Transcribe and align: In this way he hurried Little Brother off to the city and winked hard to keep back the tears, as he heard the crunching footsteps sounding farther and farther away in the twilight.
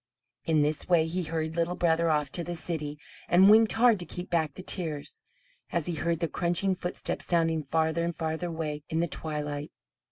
In 0.45 0.61
this 0.63 0.89
way 0.89 1.05
he 1.05 1.21
hurried 1.21 1.55
Little 1.55 1.75
Brother 1.75 2.09
off 2.09 2.31
to 2.31 2.43
the 2.43 2.55
city 2.55 2.97
and 3.29 3.51
winked 3.51 3.73
hard 3.73 3.99
to 3.99 4.05
keep 4.07 4.31
back 4.31 4.55
the 4.55 4.63
tears, 4.63 5.21
as 5.71 5.85
he 5.85 5.93
heard 5.93 6.21
the 6.21 6.27
crunching 6.27 6.73
footsteps 6.73 7.25
sounding 7.25 7.61
farther 7.61 8.03
and 8.03 8.15
farther 8.15 8.47
away 8.47 8.81
in 8.89 8.99
the 8.99 9.07
twilight. 9.07 9.71